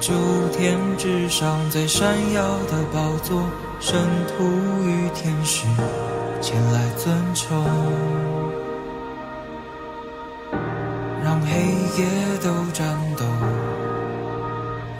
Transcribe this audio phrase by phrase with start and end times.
[0.00, 0.12] 诸
[0.56, 3.42] 天之上，最闪耀的宝座，
[3.80, 3.98] 圣
[4.28, 4.44] 徒
[4.84, 5.66] 与天使
[6.40, 7.64] 前来尊崇，
[11.24, 11.48] 让黑
[12.00, 12.06] 夜
[12.42, 13.24] 都颤抖。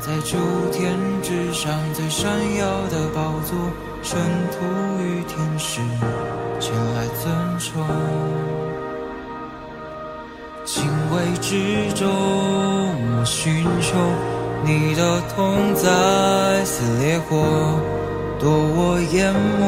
[0.00, 0.36] 在诸
[0.72, 3.56] 天之上，最闪耀的宝座，
[4.02, 4.18] 圣
[4.50, 4.64] 徒
[5.02, 5.80] 与天使
[6.58, 7.86] 前来尊崇。
[10.64, 13.96] 敬畏之中，我寻求
[14.64, 17.80] 你的痛在，似烈火
[18.38, 19.64] 夺我眼目，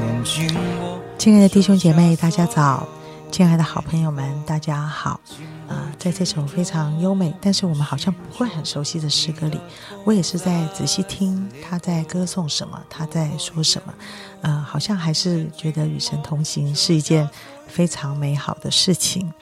[0.00, 1.00] 炼尽我。
[1.16, 2.86] 亲爱的弟兄姐妹，大家早！
[3.30, 5.20] 亲爱的好朋友们，大家好！
[5.68, 9.60] 啊、在这首非常优美，但是我们好像不会很熟悉的诗歌里，
[10.04, 13.94] 我也是在仔细听他在歌颂什么，他在说什么。
[14.42, 17.28] 呃，好像还是觉得与神同行是一件
[17.66, 19.32] 非常美好的事情。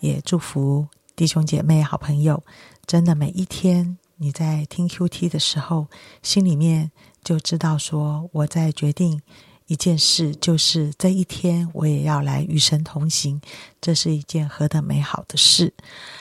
[0.00, 2.42] 也祝福弟兄姐妹、好朋友，
[2.86, 5.86] 真的每一天你在听 QT 的时候，
[6.22, 6.90] 心里面
[7.22, 9.20] 就知道说我在决定
[9.66, 13.40] 一件事，就是这一天我也要来与神同行，
[13.80, 15.72] 这是一件何等美好的事！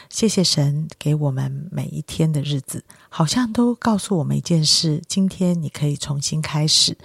[0.09, 6.97] 谢谢神给我们每一天的日子，好像都告诉我们一件事：今天你可以重新开始。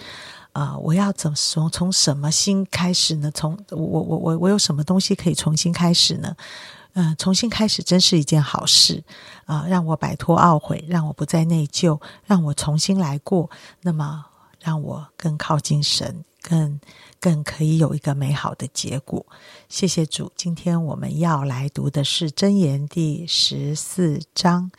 [0.53, 3.29] 啊、我要怎么从从什么心开始呢？
[3.35, 6.37] 从我我我我有什么东西可以重新开始呢？
[6.95, 9.05] 嗯、重新开始真是一件好事
[9.47, 13.51] 啊、让我摆脱懊悔，让我不再内疚，让我重新来过。
[13.83, 14.25] 那么，
[14.61, 16.81] 让我更靠近神，更
[17.21, 19.27] 更可以有一个美好的结果。
[19.69, 24.71] 谢谢主，今天我们要来读的是箴言第十四章。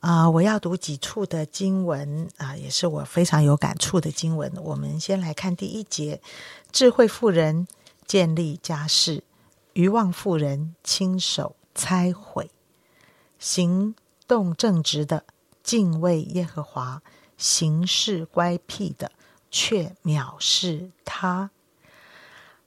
[0.00, 4.52] 啊、我要读几处的经文啊、也是我非常有感触的经文。
[4.62, 6.20] 我们先来看第一节：
[6.70, 7.66] 智慧妇人
[8.06, 9.24] 建立家室，
[9.76, 12.50] 愚妄妇人亲手拆毁。
[13.38, 13.94] 行
[14.26, 15.24] 动正直的
[15.62, 17.02] 敬畏耶和华，
[17.36, 19.12] 行事乖僻的
[19.50, 21.50] 却藐视他。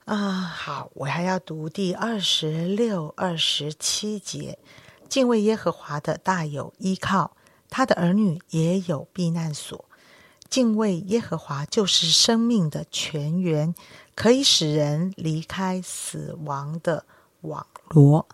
[0.04, 4.60] 啊、好，我还要读第二十六、二十七节。
[5.08, 7.36] 敬畏耶和华的大有依靠，
[7.68, 9.84] 他的儿女也有避难所。
[10.48, 13.74] 敬畏耶和华就是生命的泉源，
[14.20, 17.06] 可以使人离开死亡的
[17.40, 18.28] 网络。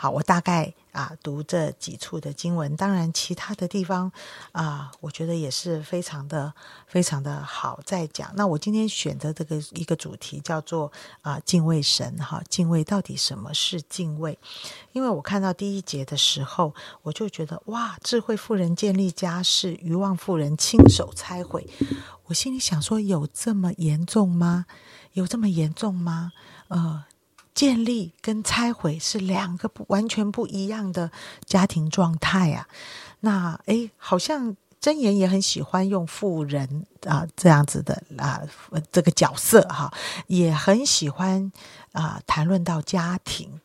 [0.00, 4.12] 好，我大概啊读这几处的经文，当然其他的地方
[4.52, 6.54] 啊，我觉得也是非常的
[6.86, 8.30] 非常的好在讲。
[8.36, 10.92] 那我今天选择这个一个主题叫做
[11.22, 14.38] 啊敬畏神哈，敬畏到底什么是敬畏？
[14.92, 16.72] 因为我看到第一节的时候，
[17.02, 21.68] 我就觉得哇，智慧妇人建立家室，愚妄妇人亲手拆毁。
[22.26, 24.66] 我心里想说，有这么严重吗？
[25.14, 26.30] 有这么严重吗？
[26.68, 27.04] 呃，
[27.58, 31.10] 建立跟拆毁是两个不完全不一样的
[31.44, 32.68] 家庭状态啊。
[33.18, 38.40] 那诶，好像箴言也很喜欢用富人啊、这样子的啊、
[38.92, 39.92] 这个角色哈、
[40.28, 41.50] 也很喜欢
[41.90, 43.60] 啊、谈论到家庭。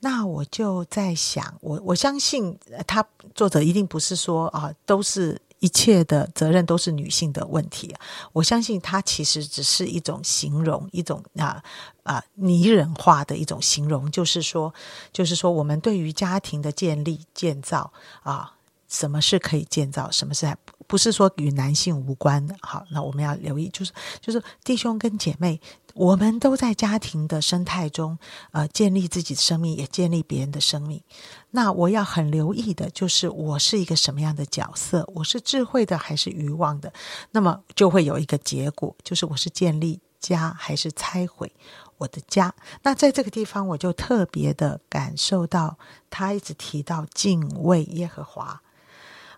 [0.00, 2.58] 那我就在想，我我相信
[2.88, 3.06] 他
[3.36, 8.00] 作者一定不是说啊，都是一切的责任都是女性的问题啊。
[8.32, 11.62] 我相信他其实只是一种形容，一种啊
[12.02, 14.74] 啊拟人化的一种形容，就是说，
[15.12, 18.56] 就是说我们对于家庭的建立建造啊，
[18.88, 20.56] 什么是可以建造，什么是
[20.86, 22.56] 不是说与男性无关的。
[22.60, 25.60] 好，那我们要留意，就是就是弟兄跟姐妹，
[25.94, 28.18] 我们都在家庭的生态中，
[28.52, 31.02] 呃，建立自己的生命，也建立别人的生命。
[31.50, 35.08] 那我要很留意的就是，我是一个什么样的角色？
[35.14, 36.92] 我是智慧的还是愚妄的？
[37.32, 41.52] 那么就会有一个结果，就是我是建立家还是拆毁
[41.98, 42.54] 我的家？
[42.82, 48.62] 那在这个地方，我就特别的感受到，他一直提到敬畏耶和华。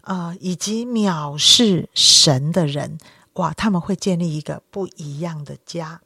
[0.02, 2.98] 啊，以及藐视神的人，
[3.34, 6.00] 哇，他们会建立一个不一样的家。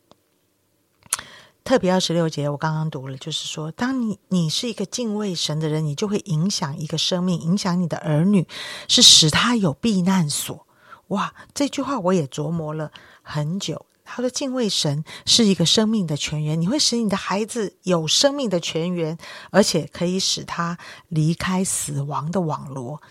[1.66, 8.46] 特别二十六节，我刚刚读了，就是说，当你你是一个敬畏神的人，你就会影响一个生命，影响你的儿女，
[8.86, 10.64] 是使他有避难所。
[11.08, 13.84] 哇，这句话我也琢磨了很久。
[14.04, 19.18] 他说：“敬畏神是一个生命的泉源，你会使你的孩子有生命的泉源，
[19.50, 20.78] 而且可以使他
[21.08, 23.02] 离开死亡的网罗。”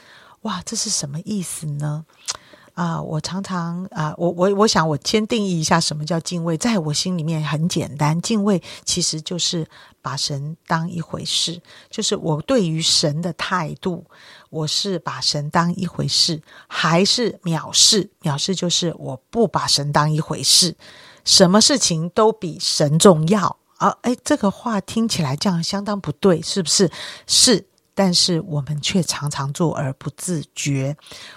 [0.44, 2.06] 哇，这是什么意思呢？
[2.75, 9.66] 啊、我常常啊、我我我想我先定义一下什么叫敬畏，在我心里面很简单，敬畏其实就是
[10.01, 14.04] 把神当一回事，就是我对于神的态度，
[14.50, 18.10] 我是把神当一回事，还是藐视？
[18.22, 20.75] 藐视就是我不把神当一回事，
[21.24, 23.98] 什么事情都比神重要啊！
[24.01, 26.92] 哎，这个话听起来这样相当不对，是不是？
[27.25, 30.95] 是但是我们却常常做而不自觉。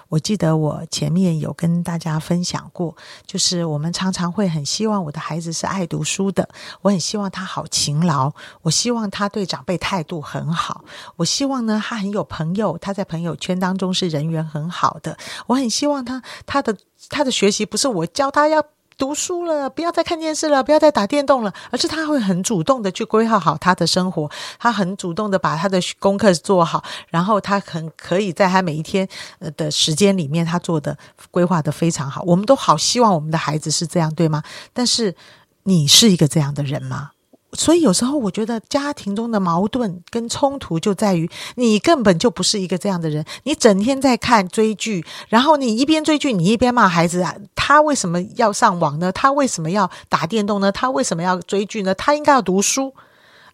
[0.09, 2.95] 我记得我前面有跟大家分享过，
[3.25, 6.47] 就是我们常常会很希望我的孩子是爱读书的，
[6.81, 10.83] 我很希望他好勤劳，我希望他对长辈态度很好，
[11.15, 15.17] 我希望呢他很有朋友，他在朋友圈当中是人缘很好的，
[15.47, 16.77] 我很希望他他的
[17.09, 18.63] 他的学习不是我教他要。
[18.99, 24.29] 读书了，不要再看电视了，不要再打电动了，而是他会很主动的去规划好他的生活，
[24.59, 29.07] 他很主动的把他的功课做好，然后他很可以在他每一天
[29.55, 30.95] 的时间里面，他做的
[31.31, 32.21] 规划的非常好。
[32.23, 34.43] 我们都好希望我们的孩子是这样，对吗？
[34.73, 35.15] 但是
[35.63, 37.11] 你是一个这样的人吗？
[37.59, 49.11] 所以有时候我觉得家庭中的矛盾跟冲突就在于你根本就不是一个这样的人，你整天在看追剧，然后你一边追剧，你一边骂孩子啊，他为什么要上网呢？
[49.11, 50.71] 他为什么要打电动呢？
[50.71, 51.93] 他为什么要追剧呢？
[51.93, 52.93] 他应该要读书。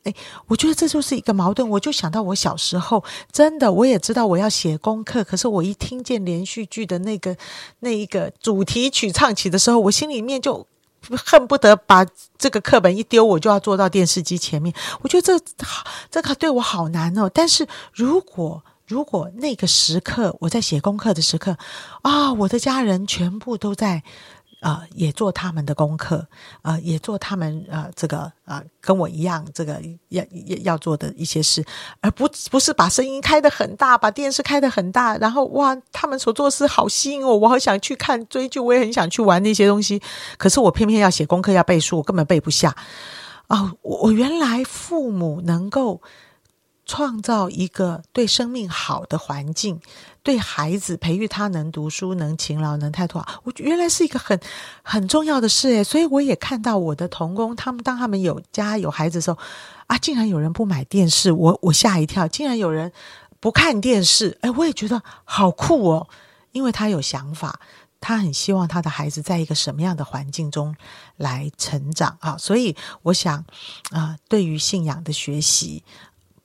[0.04, 0.16] 诶，
[0.46, 1.68] 我觉得这就是一个矛盾。
[1.68, 7.36] 我就想到我小时候，真的我也知道我要写功课，可是我一听见连续剧的那个
[7.80, 10.68] 那一个主题曲唱起的时候，我心里面就。
[11.26, 12.06] 恨不得把
[12.38, 14.74] 这个课本一丢，我就要坐到电视机前面。
[15.02, 15.46] 我觉得这，
[16.10, 17.30] 这个对我好难哦。
[17.34, 21.58] 但是如果如果那个时刻我在写功课的时刻
[22.02, 24.04] 啊，我的家人全部都在。
[24.62, 26.28] 啊，也做他们的功课，
[26.64, 29.80] 啊，也做他们呃这个啊，跟我一样这个
[30.10, 31.64] 要要要做的一些事，
[32.02, 40.02] 而不不是把声音开得很大，把电视开得很大，然后哇，他们所做事好吸引我，我好想去看追剧，我也很想去玩那些东西，
[40.38, 42.76] 可是我偏偏要写功课要背书，我根本背不下
[43.48, 43.74] 啊！
[43.84, 46.02] 我我原来父母能够
[46.86, 49.80] 创造一个对生命好的环境。
[50.26, 54.38] 对孩子培育他能读书、能勤劳、能态度好，我原来是一个很
[54.82, 59.38] 很重要的事诶，所以我也看到我的童工，他们当他们有家有孩子的时候，
[59.86, 62.92] 啊，竟然有人不买电视，我我吓一跳，竟然有人
[63.40, 66.08] 不看电视，哎，我也觉得好酷哦，
[66.54, 67.60] 因为他有想法，
[68.02, 70.76] 他很希望他的孩子在一个什么样的环境中
[71.18, 73.46] 来成长啊，所以我想
[73.92, 75.84] 啊，对于信仰的学习，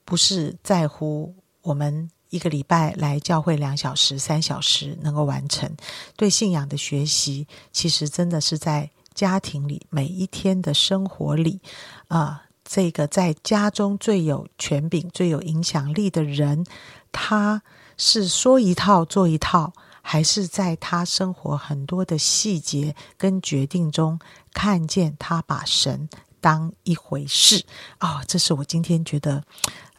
[0.05, 2.11] 不是在乎我们。
[2.31, 5.69] 一个礼拜来教会两小时、三小时能够完成
[6.15, 11.59] 对信仰的学习，其实真的是在家庭里每一天的生活里
[12.07, 16.65] 啊，这个在家中最有权柄、最有影响力的人，
[17.11, 17.61] 他
[17.97, 24.17] 是说一套做一套，还是在他生活很多的细节跟决定中
[24.53, 26.07] 看见他把神
[26.39, 27.65] 当一回事
[27.97, 28.23] 啊？
[28.25, 29.43] 这是我今天觉得。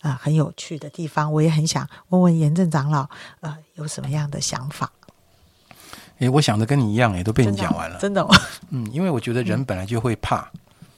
[0.02, 3.08] 啊，很有趣的地方，我也很想问问严正长老，
[3.40, 4.90] 呃，有什么样的想法？
[6.18, 7.98] 诶，我想的跟你一样，诶，都被你讲完了。
[7.98, 8.26] 真的，
[8.70, 10.48] 嗯，因为我觉得人本来就会怕，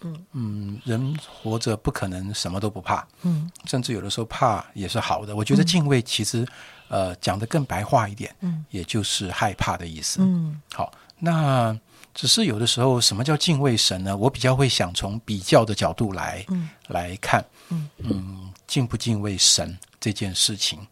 [0.00, 5.34] 嗯嗯，人活着不可能什么都不怕，嗯，甚至有的时候怕也是好的。
[5.36, 6.46] 我觉得敬畏其实，
[6.88, 11.74] 呃，讲的更白话一点，嗯，也就是害怕的意思，嗯，好，那
[12.12, 14.16] 只是有的时候什么叫敬畏神呢？
[14.16, 18.52] 我比较会想从比较的角度来，嗯，来看，嗯嗯。
[18.66, 20.86] 敬不敬畏神这件事情，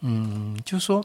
[0.00, 1.04] 嗯，就是说，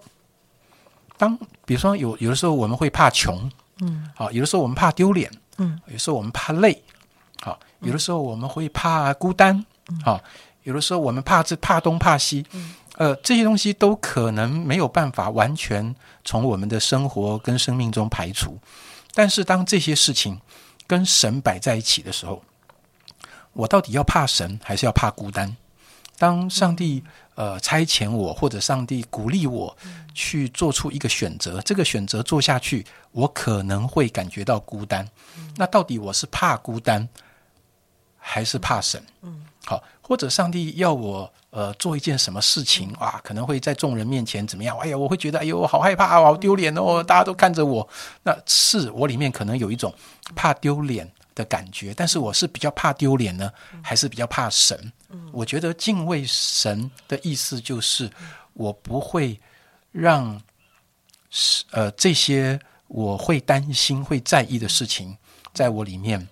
[1.17, 3.51] 当比如说有有的时候我们会怕穷，
[3.81, 6.81] 嗯，好，有的时候我们怕丢脸，嗯，有时候我们怕累，
[7.41, 9.65] 好，有的时候我们会怕孤单，
[10.03, 10.21] 好，
[10.63, 12.75] 有的时候我们怕这怕东怕西，嗯。
[12.97, 18.59] 呃，这些东西都可能没有办法完全从我们的生活跟生命中排除，
[19.15, 20.39] 但是当这些事情
[20.85, 22.43] 跟神摆在一起的时候，
[23.53, 25.55] 我到底要怕神还是要怕孤单？
[26.21, 29.75] 当上帝呃差遣我，或者上帝鼓励我
[30.13, 35.09] 去做出一个选择，这个选择做下去，我可能会感觉到孤单。
[35.55, 37.09] 那到底我是怕孤单，
[38.19, 39.03] 还是怕神？
[39.23, 44.77] 嗯，好，或者上帝要我呃做一件什么事情啊，可能会在众人面前怎么样？
[44.77, 47.89] 哎呀，我会觉得哎呦，好害怕，好丢脸哦，大家都看着我。
[48.21, 49.91] 那是我里面可能有一种
[50.35, 51.11] 怕丢脸。
[51.33, 54.91] 的感觉，但是我是比较怕丢脸呢，还是比较怕神？
[55.31, 58.09] 我觉得敬畏神的意思就是，
[58.53, 59.39] 我不会
[59.91, 60.41] 让
[61.71, 65.17] 呃这些我会担心、会在意的事情，
[65.53, 66.27] 在我里面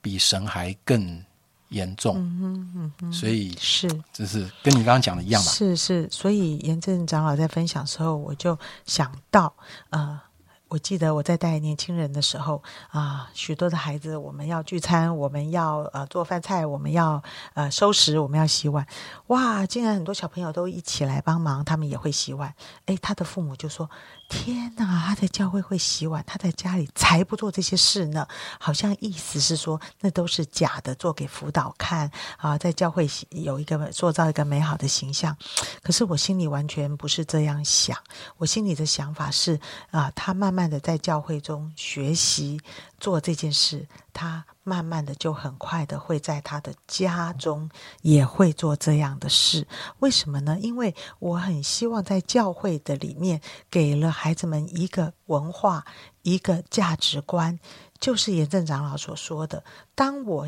[0.00, 1.24] 比神还更
[1.68, 2.16] 严重。
[2.18, 5.50] 嗯嗯所以是，就是跟你刚刚讲的一样吧？
[5.50, 9.54] 是是，所以严正长老在分享时候，我就想到
[9.90, 10.20] 呃。
[10.68, 17.22] 我记得我在带年轻人的时候啊，许多的孩子，我们要聚餐，我们要呃做饭菜，我们要
[17.54, 18.86] 呃收拾，我们要洗碗。
[19.28, 22.54] 哇，竟然很多小朋友都一起来帮忙，他们也会洗碗。
[22.84, 23.88] 哎，他的父母就说
[24.28, 28.26] ：“天哪，他在教会会洗碗，他在家里才不做这些事呢。
[28.60, 35.34] 好像意思是说，那都是假的，做给辅导看啊，在教会有一个塑造一个美好的形象。
[35.82, 37.96] 可是我心里完全不是这样想，
[38.36, 39.58] 我心里的想法是
[39.90, 42.60] 啊，他慢慢的在教会中学习
[43.00, 43.86] 做这件事，
[44.18, 44.44] 他。
[44.64, 47.70] 慢慢的，就很快的会在他的家中
[48.02, 49.66] 也会做这样的事。
[50.00, 50.58] 为什么呢？
[50.60, 55.86] 因为我很希望在教会的里面，给了孩子们一个文化、
[56.20, 57.58] 一个价值观，
[57.98, 60.46] 就是严正长老所说的：当我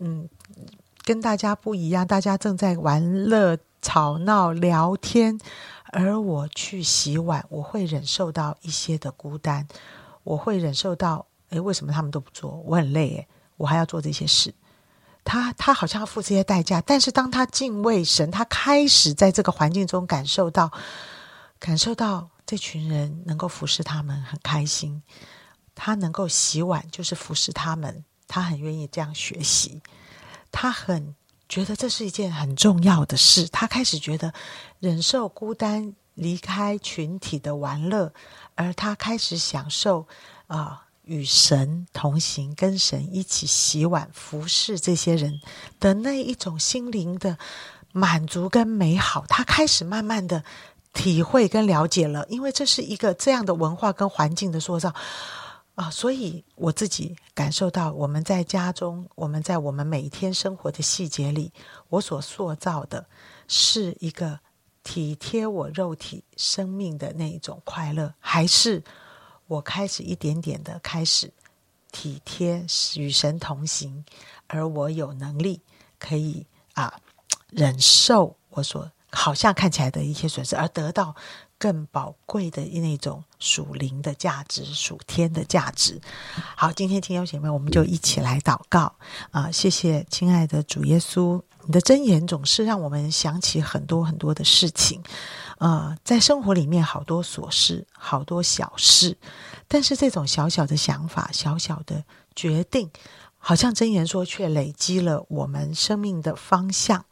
[0.00, 0.28] 嗯
[1.04, 5.38] 跟大家不一样，大家正在玩乐、吵闹、聊天，
[5.92, 9.68] 而我去洗碗，我会忍受到一些的孤单，
[10.24, 11.26] 我会忍受到。
[11.50, 12.62] 诶，为什么他们都不做？
[12.66, 14.52] 我很累，诶，我还要做这些事。
[15.22, 20.72] 他他好像要付这些代价，但是当他敬畏神，他开始在这个环境中感受到，
[21.58, 25.02] 感受到这群人能够服侍他们，很开心。
[25.74, 29.82] 他能够洗碗，就是服侍他们，他很愿意这样学习。
[30.50, 31.14] 他很
[31.48, 33.46] 觉得这是一件很重要的事。
[33.48, 34.32] 他开始觉得
[34.78, 38.12] 忍受孤单，离开群体的玩乐，
[38.54, 40.08] 而他开始享受
[40.46, 40.86] 啊。
[41.10, 45.40] 与神同行，跟神一起洗碗、服侍这些人
[45.80, 47.36] 的那一种心灵的
[47.90, 50.44] 满足跟美好，他开始慢慢的
[50.92, 52.24] 体会跟了解了。
[52.28, 54.94] 因为这是一个这样的文化跟环境的塑造
[55.74, 61.52] 啊，所以我自己感受到，我们在家中，我们在我们每一天生活的细节里，
[61.88, 63.04] 我所塑造的
[63.48, 64.38] 是一个
[64.84, 68.84] 体贴我肉体生命的那一种快乐，还是？
[69.50, 71.32] 我开始一点点的开始
[71.90, 72.64] 体贴
[72.94, 74.04] 与神同行，
[74.46, 75.60] 而我有能力
[75.98, 77.00] 可以啊
[77.48, 81.16] 忍受我所好像看起来的一些损失，而得到
[81.60, 86.00] 更宝贵的那种属灵的价值、属天的价值。
[86.56, 88.90] 好，今天亲友姐妹，我们就一起来祷告
[89.30, 89.50] 啊！
[89.50, 95.02] 谢谢亲爱的主耶稣，你的箴言总是让我们想起很多很多的事情。
[95.58, 99.18] 呃，在生活里面好多琐事，好多小事，
[99.68, 102.02] 但是这种小小的想法、小小的
[102.34, 102.90] 决定，
[103.36, 107.04] 好像真言说，却累积了我们生命的方向。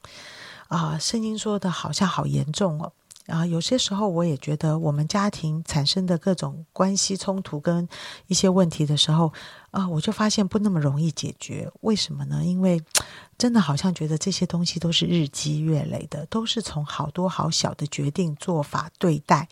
[0.69, 2.93] 啊，圣经说的好像好严重哦。
[3.29, 7.87] 啊，有些时候我也觉得，我们家庭产生的各种关系冲突跟
[8.27, 9.31] 一些问题的时候，
[9.71, 11.71] 啊，我就发现不那么容易解决。
[11.83, 12.43] 为什么呢？
[12.43, 12.83] 因为
[13.37, 19.47] 真的好像觉得这些东西都是日积月累的，都是从好多好小的决定做法对待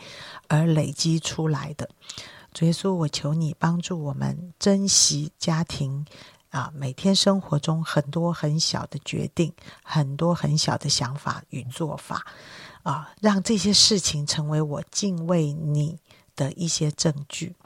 [0.48, 1.86] 而累积出来的。
[2.54, 6.06] 主耶稣，我求你帮助我们珍惜家庭
[6.48, 9.52] 啊，每天生活中很多很小的决定，
[9.82, 12.24] 很多很小的想法与做法。
[12.86, 15.98] 啊，让这些事情成为我敬畏你
[16.36, 17.56] 的一些证据。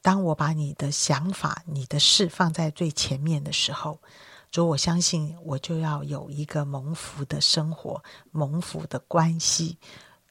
[0.00, 4.00] 当我把你的想法、你的事放在最前面的时候，
[4.50, 9.76] 主，我相信我就要有一个蒙福的生活、蒙福的关系。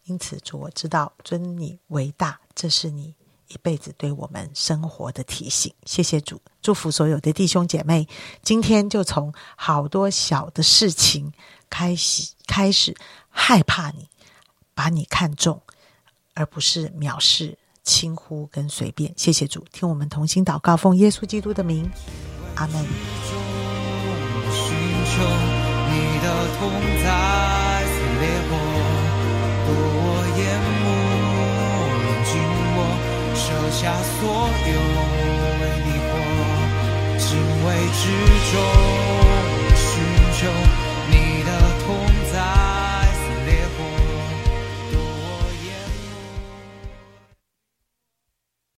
[0.05, 3.13] 因此，主，我知道尊你为大，这是你
[3.49, 5.71] 一辈子对我们生活的提醒。
[5.85, 8.07] 谢谢主，祝福所有的弟兄姐妹。
[8.41, 11.31] 今天就从好多小的事情
[11.69, 12.95] 开始，开始。
[13.31, 14.09] 害怕你，
[14.73, 15.61] 把你看重，
[16.33, 19.13] 而不是藐视、轻忽跟随便。
[19.15, 21.89] 谢谢主，听我们同心祷告，奉耶稣基督的名，
[22.55, 22.85] 阿门。
[33.49, 34.73] 舍下所有，
[35.59, 35.87] 为你
[37.17, 37.27] 敬
[37.65, 38.01] 畏之
[38.51, 38.53] 中
[39.75, 39.81] 寻
[40.37, 40.88] 求。